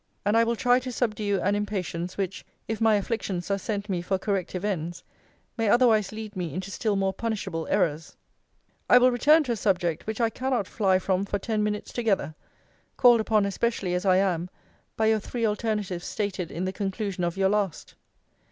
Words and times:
And 0.25 0.35
I 0.35 0.43
will 0.43 0.55
try 0.55 0.79
to 0.79 0.91
subdue 0.91 1.39
an 1.41 1.53
impatience, 1.53 2.17
which 2.17 2.43
(if 2.67 2.81
my 2.81 2.95
afflictions 2.95 3.51
are 3.51 3.59
sent 3.59 3.87
me 3.87 4.01
for 4.01 4.17
corrective 4.17 4.65
ends) 4.65 5.03
may 5.59 5.69
otherwise 5.69 6.11
lead 6.11 6.35
me 6.35 6.55
into 6.55 6.71
still 6.71 6.95
more 6.95 7.13
punishable 7.13 7.67
errors. 7.67 8.17
I 8.89 8.97
will 8.97 9.11
return 9.11 9.43
to 9.43 9.51
a 9.51 9.55
subject, 9.55 10.07
which 10.07 10.19
I 10.19 10.31
cannot 10.31 10.65
fly 10.65 10.97
from 10.97 11.23
for 11.25 11.37
ten 11.37 11.61
minutes 11.63 11.93
together 11.93 12.33
called 12.97 13.19
upon 13.19 13.45
especially, 13.45 13.93
as 13.93 14.03
I 14.03 14.17
am, 14.17 14.49
by 14.97 15.05
your 15.05 15.19
three 15.19 15.45
alternatives 15.45 16.07
stated 16.07 16.49
in 16.49 16.65
the 16.65 16.73
conclusion 16.73 17.23
of 17.23 17.37
your 17.37 17.49
last. 17.49 17.93